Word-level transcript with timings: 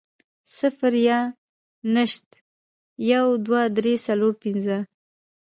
صفر 0.57 0.93
يا 1.07 1.19
نشت, 1.93 2.27
يو, 3.11 3.25
دوه, 3.45 3.61
درې, 3.77 3.93
څلور, 4.05 4.33
پنځه 4.43 4.77